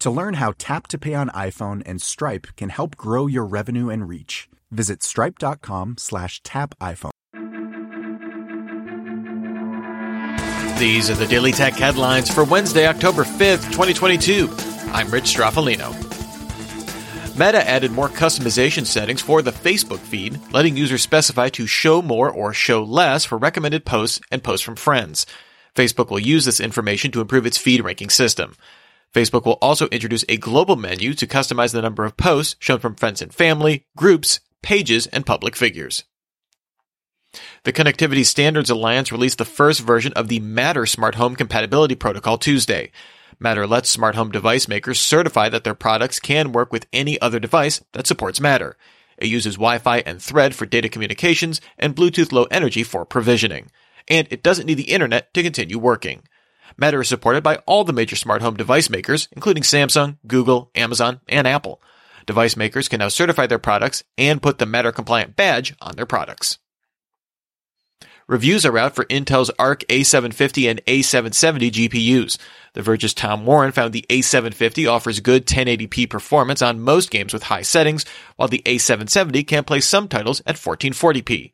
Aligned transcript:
To 0.00 0.10
learn 0.10 0.34
how 0.34 0.54
Tap 0.56 0.86
to 0.88 0.98
Pay 0.98 1.12
on 1.12 1.28
iPhone 1.28 1.82
and 1.84 2.00
Stripe 2.00 2.46
can 2.56 2.70
help 2.70 2.96
grow 2.96 3.26
your 3.26 3.44
revenue 3.44 3.90
and 3.90 4.08
reach, 4.08 4.48
visit 4.70 5.02
stripe.com 5.02 5.96
slash 5.98 6.42
tap 6.42 6.74
iPhone. 6.80 7.10
These 10.78 11.10
are 11.10 11.14
the 11.14 11.26
Daily 11.26 11.52
Tech 11.52 11.74
headlines 11.74 12.32
for 12.32 12.44
Wednesday, 12.44 12.86
October 12.86 13.24
5th, 13.24 13.70
2022. 13.72 14.48
I'm 14.90 15.10
Rich 15.10 15.24
Stroffolino. 15.24 15.92
Meta 17.38 17.68
added 17.68 17.90
more 17.90 18.08
customization 18.08 18.86
settings 18.86 19.20
for 19.20 19.42
the 19.42 19.52
Facebook 19.52 19.98
feed, 19.98 20.40
letting 20.50 20.78
users 20.78 21.02
specify 21.02 21.50
to 21.50 21.66
show 21.66 22.00
more 22.00 22.30
or 22.30 22.54
show 22.54 22.82
less 22.82 23.26
for 23.26 23.36
recommended 23.36 23.84
posts 23.84 24.18
and 24.30 24.42
posts 24.42 24.64
from 24.64 24.76
friends. 24.76 25.26
Facebook 25.74 26.08
will 26.08 26.18
use 26.18 26.46
this 26.46 26.58
information 26.58 27.10
to 27.10 27.20
improve 27.20 27.44
its 27.44 27.58
feed 27.58 27.84
ranking 27.84 28.08
system. 28.08 28.54
Facebook 29.14 29.44
will 29.44 29.58
also 29.60 29.88
introduce 29.88 30.24
a 30.28 30.36
global 30.36 30.76
menu 30.76 31.14
to 31.14 31.26
customize 31.26 31.72
the 31.72 31.82
number 31.82 32.04
of 32.04 32.16
posts 32.16 32.56
shown 32.58 32.78
from 32.78 32.94
friends 32.94 33.20
and 33.20 33.34
family, 33.34 33.86
groups, 33.96 34.40
pages, 34.62 35.06
and 35.08 35.26
public 35.26 35.56
figures. 35.56 36.04
The 37.64 37.72
Connectivity 37.72 38.24
Standards 38.24 38.70
Alliance 38.70 39.12
released 39.12 39.38
the 39.38 39.44
first 39.44 39.80
version 39.80 40.12
of 40.14 40.28
the 40.28 40.40
Matter 40.40 40.86
smart 40.86 41.14
home 41.14 41.36
compatibility 41.36 41.94
protocol 41.94 42.38
Tuesday. 42.38 42.90
Matter 43.38 43.66
lets 43.66 43.88
smart 43.88 44.16
home 44.16 44.30
device 44.30 44.68
makers 44.68 45.00
certify 45.00 45.48
that 45.48 45.64
their 45.64 45.74
products 45.74 46.18
can 46.18 46.52
work 46.52 46.72
with 46.72 46.86
any 46.92 47.20
other 47.20 47.38
device 47.38 47.82
that 47.92 48.06
supports 48.06 48.40
Matter. 48.40 48.76
It 49.16 49.28
uses 49.28 49.54
Wi-Fi 49.54 49.98
and 49.98 50.20
Thread 50.20 50.54
for 50.54 50.66
data 50.66 50.88
communications 50.88 51.60
and 51.78 51.94
Bluetooth 51.94 52.32
Low 52.32 52.44
Energy 52.44 52.82
for 52.82 53.04
provisioning. 53.04 53.70
And 54.08 54.26
it 54.30 54.42
doesn't 54.42 54.66
need 54.66 54.74
the 54.74 54.90
internet 54.90 55.32
to 55.34 55.42
continue 55.42 55.78
working. 55.78 56.22
Matter 56.76 57.00
is 57.00 57.08
supported 57.08 57.42
by 57.42 57.56
all 57.66 57.84
the 57.84 57.92
major 57.92 58.16
smart 58.16 58.42
home 58.42 58.56
device 58.56 58.90
makers, 58.90 59.28
including 59.32 59.62
Samsung, 59.62 60.18
Google, 60.26 60.70
Amazon, 60.74 61.20
and 61.28 61.46
Apple. 61.46 61.80
Device 62.26 62.56
makers 62.56 62.88
can 62.88 62.98
now 62.98 63.08
certify 63.08 63.46
their 63.46 63.58
products 63.58 64.04
and 64.16 64.42
put 64.42 64.58
the 64.58 64.66
Matter 64.66 64.92
compliant 64.92 65.36
badge 65.36 65.74
on 65.80 65.96
their 65.96 66.06
products. 66.06 66.58
Reviews 68.30 68.64
are 68.64 68.78
out 68.78 68.94
for 68.94 69.06
Intel's 69.06 69.50
Arc 69.58 69.80
A750 69.88 70.70
and 70.70 70.84
A770 70.84 71.72
GPUs. 71.72 72.38
The 72.74 72.82
Verge's 72.82 73.12
Tom 73.12 73.44
Warren 73.44 73.72
found 73.72 73.92
the 73.92 74.06
A750 74.08 74.88
offers 74.88 75.18
good 75.18 75.46
1080p 75.46 76.08
performance 76.08 76.62
on 76.62 76.78
most 76.78 77.10
games 77.10 77.32
with 77.32 77.42
high 77.42 77.62
settings, 77.62 78.04
while 78.36 78.46
the 78.46 78.62
A770 78.64 79.44
can 79.48 79.64
play 79.64 79.80
some 79.80 80.06
titles 80.06 80.42
at 80.46 80.54
1440p. 80.54 81.50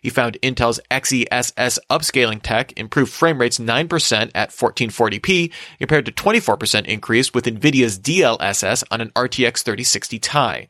He 0.00 0.10
found 0.10 0.38
Intel's 0.42 0.80
XeSS 0.90 1.78
upscaling 1.90 2.40
tech 2.42 2.78
improved 2.78 3.12
frame 3.12 3.40
rates 3.40 3.58
9% 3.58 4.30
at 4.34 4.50
1440p 4.50 5.52
compared 5.78 6.06
to 6.06 6.12
24% 6.12 6.86
increase 6.86 7.34
with 7.34 7.44
Nvidia's 7.46 7.98
DLSS 7.98 8.84
on 8.90 9.00
an 9.00 9.10
RTX 9.10 9.62
3060 9.62 10.18
Ti. 10.18 10.68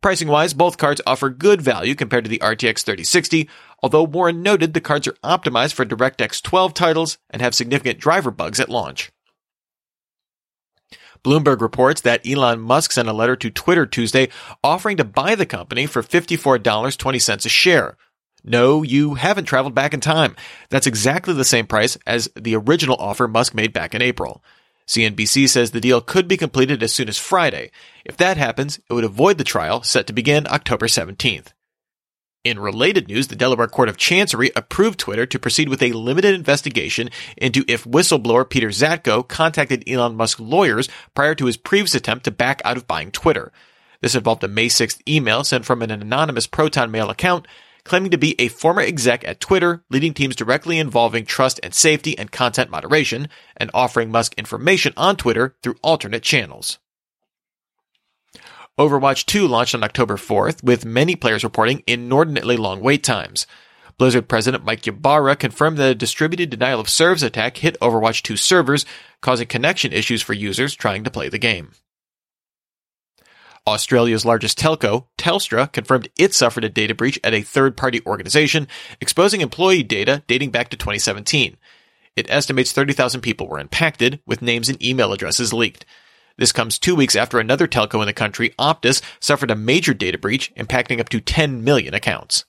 Pricing 0.00 0.28
wise, 0.28 0.54
both 0.54 0.78
cards 0.78 1.00
offer 1.06 1.30
good 1.30 1.60
value 1.60 1.94
compared 1.94 2.24
to 2.24 2.30
the 2.30 2.38
RTX 2.38 2.84
3060, 2.84 3.48
although 3.82 4.04
Warren 4.04 4.42
noted 4.42 4.74
the 4.74 4.80
cards 4.80 5.08
are 5.08 5.16
optimized 5.24 5.72
for 5.72 5.84
DirectX 5.84 6.42
12 6.42 6.74
titles 6.74 7.18
and 7.30 7.42
have 7.42 7.54
significant 7.54 7.98
driver 7.98 8.30
bugs 8.30 8.60
at 8.60 8.68
launch. 8.68 9.10
Bloomberg 11.24 11.60
reports 11.60 12.02
that 12.02 12.24
Elon 12.24 12.60
Musk 12.60 12.92
sent 12.92 13.08
a 13.08 13.12
letter 13.12 13.34
to 13.34 13.50
Twitter 13.50 13.84
Tuesday 13.84 14.28
offering 14.62 14.96
to 14.98 15.04
buy 15.04 15.34
the 15.34 15.46
company 15.46 15.86
for 15.86 16.02
$54.20 16.02 17.44
a 17.44 17.48
share. 17.48 17.96
No, 18.46 18.84
you 18.84 19.14
haven't 19.14 19.46
traveled 19.46 19.74
back 19.74 19.92
in 19.92 20.00
time. 20.00 20.36
That's 20.70 20.86
exactly 20.86 21.34
the 21.34 21.44
same 21.44 21.66
price 21.66 21.98
as 22.06 22.30
the 22.36 22.54
original 22.54 22.96
offer 22.96 23.26
Musk 23.26 23.54
made 23.54 23.72
back 23.72 23.92
in 23.94 24.00
April. 24.00 24.42
CNBC 24.86 25.48
says 25.48 25.72
the 25.72 25.80
deal 25.80 26.00
could 26.00 26.28
be 26.28 26.36
completed 26.36 26.80
as 26.80 26.94
soon 26.94 27.08
as 27.08 27.18
Friday. 27.18 27.72
If 28.04 28.16
that 28.18 28.36
happens, 28.36 28.78
it 28.88 28.92
would 28.92 29.02
avoid 29.02 29.36
the 29.36 29.44
trial 29.44 29.82
set 29.82 30.06
to 30.06 30.12
begin 30.12 30.46
October 30.46 30.86
17th. 30.86 31.48
In 32.44 32.60
related 32.60 33.08
news, 33.08 33.26
the 33.26 33.34
Delaware 33.34 33.66
Court 33.66 33.88
of 33.88 33.96
Chancery 33.96 34.52
approved 34.54 35.00
Twitter 35.00 35.26
to 35.26 35.38
proceed 35.40 35.68
with 35.68 35.82
a 35.82 35.90
limited 35.90 36.32
investigation 36.36 37.10
into 37.36 37.64
if 37.66 37.82
whistleblower 37.82 38.48
Peter 38.48 38.68
Zatko 38.68 39.26
contacted 39.26 39.82
Elon 39.88 40.14
Musk 40.14 40.38
lawyers 40.38 40.88
prior 41.12 41.34
to 41.34 41.46
his 41.46 41.56
previous 41.56 41.96
attempt 41.96 42.24
to 42.26 42.30
back 42.30 42.62
out 42.64 42.76
of 42.76 42.86
buying 42.86 43.10
Twitter. 43.10 43.50
This 44.00 44.14
involved 44.14 44.44
a 44.44 44.48
May 44.48 44.68
6th 44.68 45.00
email 45.08 45.42
sent 45.42 45.64
from 45.64 45.82
an 45.82 45.90
anonymous 45.90 46.46
Proton 46.46 46.92
Mail 46.92 47.10
account 47.10 47.48
claiming 47.86 48.10
to 48.10 48.18
be 48.18 48.34
a 48.38 48.48
former 48.48 48.82
exec 48.82 49.26
at 49.26 49.40
Twitter, 49.40 49.84
leading 49.90 50.12
teams 50.12 50.36
directly 50.36 50.78
involving 50.78 51.24
trust 51.24 51.58
and 51.62 51.72
safety 51.72 52.18
and 52.18 52.30
content 52.30 52.70
moderation, 52.70 53.28
and 53.56 53.70
offering 53.72 54.10
Musk 54.10 54.34
information 54.36 54.92
on 54.96 55.16
Twitter 55.16 55.56
through 55.62 55.76
alternate 55.82 56.22
channels. 56.22 56.78
Overwatch 58.78 59.24
2 59.24 59.48
launched 59.48 59.74
on 59.74 59.82
October 59.82 60.16
4th, 60.16 60.62
with 60.62 60.84
many 60.84 61.16
players 61.16 61.42
reporting 61.42 61.82
inordinately 61.86 62.58
long 62.58 62.80
wait 62.80 63.02
times. 63.02 63.46
Blizzard 63.96 64.28
President 64.28 64.64
Mike 64.64 64.86
Ybarra 64.86 65.36
confirmed 65.36 65.78
that 65.78 65.92
a 65.92 65.94
distributed 65.94 66.50
denial 66.50 66.80
of 66.80 66.88
service 66.90 67.22
attack 67.22 67.56
hit 67.56 67.80
Overwatch 67.80 68.20
2 68.22 68.36
servers, 68.36 68.84
causing 69.22 69.46
connection 69.46 69.92
issues 69.92 70.20
for 70.20 70.34
users 70.34 70.74
trying 70.74 71.04
to 71.04 71.10
play 71.10 71.30
the 71.30 71.38
game. 71.38 71.72
Australia's 73.66 74.24
largest 74.24 74.58
telco, 74.58 75.06
Telstra, 75.18 75.72
confirmed 75.72 76.08
it 76.16 76.32
suffered 76.32 76.64
a 76.64 76.68
data 76.68 76.94
breach 76.94 77.18
at 77.24 77.34
a 77.34 77.42
third 77.42 77.76
party 77.76 78.00
organization, 78.06 78.68
exposing 79.00 79.40
employee 79.40 79.82
data 79.82 80.22
dating 80.28 80.50
back 80.50 80.68
to 80.68 80.76
2017. 80.76 81.56
It 82.14 82.30
estimates 82.30 82.72
30,000 82.72 83.20
people 83.20 83.48
were 83.48 83.58
impacted, 83.58 84.20
with 84.24 84.40
names 84.40 84.68
and 84.68 84.82
email 84.82 85.12
addresses 85.12 85.52
leaked. 85.52 85.84
This 86.38 86.52
comes 86.52 86.78
two 86.78 86.94
weeks 86.94 87.16
after 87.16 87.38
another 87.38 87.66
telco 87.66 88.00
in 88.00 88.06
the 88.06 88.12
country, 88.12 88.54
Optus, 88.58 89.02
suffered 89.20 89.50
a 89.50 89.56
major 89.56 89.94
data 89.94 90.18
breach, 90.18 90.54
impacting 90.54 91.00
up 91.00 91.08
to 91.08 91.20
10 91.20 91.64
million 91.64 91.92
accounts. 91.92 92.44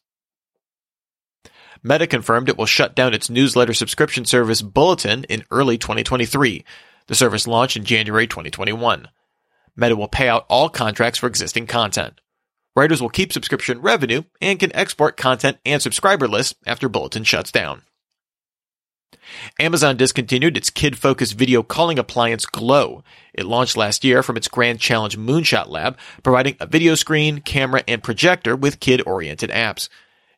Meta 1.84 2.08
confirmed 2.08 2.50
it 2.50 2.58
will 2.58 2.66
shut 2.66 2.96
down 2.96 3.14
its 3.14 3.30
newsletter 3.30 3.74
subscription 3.74 4.26
service 4.26 4.62
Bulletin 4.62 5.24
in 5.26 5.46
early 5.52 5.78
2023. 5.78 6.64
The 7.08 7.16
service 7.16 7.48
launched 7.48 7.78
in 7.78 7.86
January 7.86 8.28
2021. 8.28 9.08
Meta 9.78 9.96
will 9.96 10.08
pay 10.08 10.28
out 10.28 10.46
all 10.50 10.68
contracts 10.68 11.20
for 11.20 11.28
existing 11.28 11.68
content. 11.68 12.20
Writers 12.76 13.02
will 13.02 13.10
keep 13.10 13.32
subscription 13.32 13.80
revenue 13.82 14.24
and 14.42 14.60
can 14.60 14.76
export 14.76 15.16
content 15.18 15.58
and 15.66 15.82
subscriber 15.82 16.28
lists 16.28 16.56
after 16.66 16.90
Bulletin 16.90 17.24
shuts 17.24 17.52
down. 17.52 17.84
Amazon 19.60 19.98
discontinued 19.98 20.58
its 20.58 20.70
kid-focused 20.70 21.34
video 21.34 21.64
calling 21.64 22.00
appliance 22.00 22.46
Glow. 22.46 23.04
It 23.34 23.46
launched 23.46 23.78
last 23.78 24.04
year 24.04 24.24
from 24.24 24.38
its 24.38 24.48
Grand 24.48 24.80
Challenge 24.80 25.18
Moonshot 25.18 25.68
Lab, 25.70 25.98
providing 26.24 26.56
a 26.60 26.66
video 26.66 26.96
screen, 26.96 27.42
camera, 27.42 27.84
and 27.88 28.04
projector 28.04 28.56
with 28.56 28.80
kid-oriented 28.80 29.50
apps. 29.50 29.90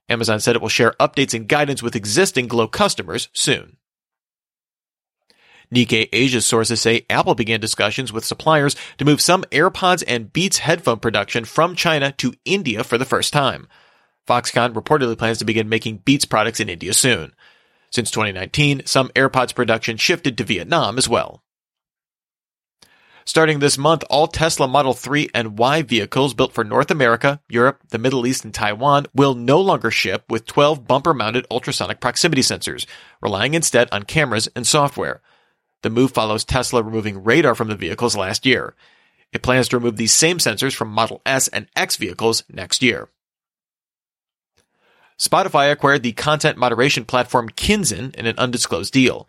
Amazon 0.08 0.40
said 0.40 0.56
it 0.56 0.62
will 0.62 0.70
share 0.70 0.96
updates 1.00 1.34
and 1.34 1.48
guidance 1.48 1.84
with 1.84 1.96
existing 1.96 2.48
Glow 2.48 2.68
customers 2.68 3.30
soon. 3.34 3.78
Nikkei 5.74 6.10
Asia 6.12 6.42
sources 6.42 6.82
say 6.82 7.06
Apple 7.10 7.36
began 7.36 7.60
discussions 7.60 8.12
with 8.12 8.26
suppliers 8.26 8.76
to 8.98 9.06
move 9.06 9.22
some 9.22 9.44
AirPods 9.46 10.04
and 10.08 10.34
Beats 10.34 10.60
headphone 10.60 10.98
production 10.98 11.46
from 11.46 11.76
China 11.76 12.12
to 12.14 12.34
India 12.44 12.84
for 12.84 12.98
the 12.98 13.06
first 13.06 13.32
time. 13.32 13.68
Foxconn 14.28 14.74
reportedly 14.74 15.18
plans 15.18 15.38
to 15.40 15.46
begin 15.46 15.70
making 15.70 15.98
Beats 15.98 16.26
products 16.26 16.60
in 16.60 16.70
India 16.70 16.94
soon. 16.94 17.34
Since 17.92 18.12
2019, 18.12 18.84
some 18.86 19.10
AirPods 19.10 19.54
production 19.54 19.98
shifted 19.98 20.38
to 20.38 20.44
Vietnam 20.44 20.98
as 20.98 21.08
well. 21.08 21.44
Starting 23.26 23.60
this 23.60 23.78
month, 23.78 24.04
all 24.10 24.28
Tesla 24.28 24.68
Model 24.68 24.96
3 24.96 25.30
and 25.36 25.60
Y 25.60 25.84
vehicles 25.84 26.34
built 26.34 26.52
for 26.52 26.64
North 26.64 26.90
America, 26.90 27.40
Europe, 27.48 27.80
the 27.90 28.00
Middle 28.00 28.26
East, 28.26 28.44
and 28.44 28.54
Taiwan 28.54 29.06
will 29.14 29.36
no 29.36 29.62
longer 29.62 29.92
ship 29.92 30.24
with 30.30 30.48
12 30.48 30.88
bumper 30.88 31.14
mounted 31.14 31.46
ultrasonic 31.52 32.00
proximity 32.00 32.42
sensors, 32.42 32.88
relying 33.22 33.54
instead 33.54 33.88
on 33.92 34.02
cameras 34.02 34.50
and 34.56 34.66
software. 34.66 35.22
The 35.82 35.90
move 35.90 36.12
follows 36.12 36.44
Tesla 36.44 36.84
removing 36.84 37.24
radar 37.24 37.56
from 37.56 37.70
the 37.70 37.76
vehicles 37.76 38.16
last 38.16 38.46
year. 38.46 38.76
It 39.32 39.42
plans 39.42 39.68
to 39.70 39.78
remove 39.78 39.98
these 39.98 40.14
same 40.14 40.38
sensors 40.38 40.76
from 40.76 40.90
Model 40.90 41.22
S 41.26 41.48
and 41.48 41.68
X 41.76 41.96
vehicles 41.96 42.44
next 42.50 42.82
year. 42.82 43.10
Spotify 45.20 45.72
acquired 45.72 46.04
the 46.04 46.14
content 46.14 46.58
moderation 46.58 47.04
platform 47.06 47.50
Kinzen 47.50 48.16
in 48.16 48.26
an 48.26 48.38
undisclosed 48.38 48.94
deal. 48.94 49.28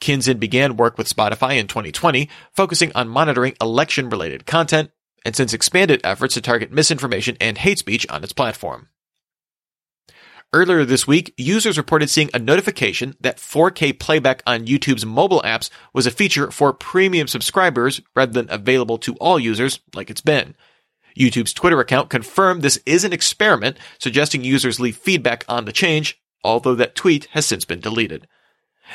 Kinzen 0.00 0.38
began 0.40 0.76
work 0.76 0.98
with 0.98 1.12
Spotify 1.12 1.58
in 1.58 1.68
2020, 1.68 2.28
focusing 2.52 2.92
on 2.94 3.08
monitoring 3.08 3.54
election 3.60 4.08
related 4.08 4.46
content, 4.46 4.90
and 5.24 5.34
since 5.36 5.52
expanded 5.52 6.00
efforts 6.04 6.34
to 6.34 6.40
target 6.40 6.72
misinformation 6.72 7.36
and 7.40 7.58
hate 7.58 7.78
speech 7.78 8.06
on 8.08 8.22
its 8.22 8.32
platform. 8.32 8.88
Earlier 10.54 10.86
this 10.86 11.06
week, 11.06 11.34
users 11.36 11.76
reported 11.76 12.08
seeing 12.08 12.30
a 12.32 12.38
notification 12.38 13.16
that 13.20 13.36
4K 13.36 13.98
playback 13.98 14.42
on 14.46 14.64
YouTube's 14.66 15.04
mobile 15.04 15.42
apps 15.42 15.68
was 15.92 16.06
a 16.06 16.10
feature 16.10 16.50
for 16.50 16.72
premium 16.72 17.28
subscribers 17.28 18.00
rather 18.16 18.32
than 18.32 18.50
available 18.50 18.96
to 18.98 19.14
all 19.16 19.38
users 19.38 19.80
like 19.94 20.08
it's 20.08 20.22
been. 20.22 20.54
YouTube's 21.18 21.52
Twitter 21.52 21.78
account 21.80 22.08
confirmed 22.08 22.62
this 22.62 22.80
is 22.86 23.04
an 23.04 23.12
experiment, 23.12 23.76
suggesting 23.98 24.42
users 24.42 24.80
leave 24.80 24.96
feedback 24.96 25.44
on 25.50 25.66
the 25.66 25.72
change, 25.72 26.18
although 26.42 26.74
that 26.76 26.94
tweet 26.94 27.26
has 27.32 27.44
since 27.44 27.66
been 27.66 27.80
deleted. 27.80 28.26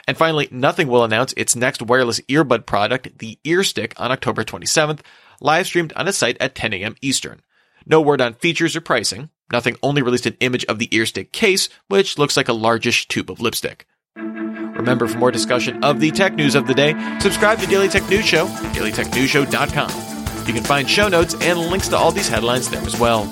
And 0.08 0.18
finally, 0.18 0.48
Nothing 0.50 0.88
will 0.88 1.04
announce 1.04 1.36
its 1.38 1.56
next 1.56 1.84
wireless 1.84 2.20
earbud 2.22 2.66
product, 2.66 3.20
the 3.20 3.38
Earstick, 3.44 3.94
on 3.98 4.12
October 4.12 4.44
27th, 4.44 5.02
live 5.40 5.68
streamed 5.68 5.94
on 5.94 6.08
its 6.08 6.18
site 6.18 6.38
at 6.40 6.56
10 6.56 6.74
a.m. 6.74 6.96
Eastern. 7.04 7.44
No 7.86 8.02
word 8.02 8.22
on 8.22 8.34
features 8.34 8.76
or 8.76 8.82
pricing. 8.82 9.30
Nothing 9.52 9.76
only 9.84 10.02
released 10.02 10.26
an 10.26 10.38
image 10.40 10.66
of 10.66 10.80
the 10.80 10.88
earstick 10.88 11.32
case, 11.32 11.70
which 11.88 12.18
looks 12.18 12.38
like 12.38 12.48
a 12.48 12.54
largish 12.54 13.08
tube 13.08 13.30
of 13.30 13.42
lipstick. 13.42 13.86
Remember, 14.16 15.08
for 15.08 15.18
more 15.18 15.32
discussion 15.32 15.84
of 15.84 16.00
the 16.00 16.12
tech 16.12 16.36
news 16.36 16.56
of 16.56 16.68
the 16.68 16.74
day, 16.74 16.94
subscribe 17.20 17.60
to 17.60 17.68
Daily 17.68 17.88
Tech 17.88 18.08
News 18.10 18.26
Show, 18.26 18.48
dailytechnewsshow.com. 18.48 20.48
You 20.48 20.54
can 20.54 20.64
find 20.64 20.90
show 20.90 21.08
notes 21.08 21.36
and 21.36 21.60
links 21.60 21.88
to 21.90 21.96
all 21.96 22.12
these 22.12 22.28
headlines 22.28 22.70
there 22.70 22.82
as 22.82 23.00
well. 23.00 23.26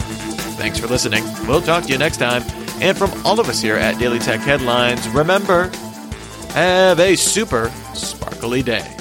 Thanks 0.57 0.79
for 0.79 0.87
listening. 0.87 1.23
We'll 1.47 1.61
talk 1.61 1.83
to 1.83 1.89
you 1.89 1.97
next 1.97 2.17
time. 2.17 2.43
And 2.81 2.97
from 2.97 3.11
all 3.25 3.39
of 3.39 3.49
us 3.49 3.61
here 3.61 3.75
at 3.75 3.99
Daily 3.99 4.19
Tech 4.19 4.39
Headlines, 4.39 5.07
remember, 5.09 5.69
have 6.53 6.99
a 6.99 7.15
super 7.15 7.69
sparkly 7.93 8.63
day. 8.63 9.00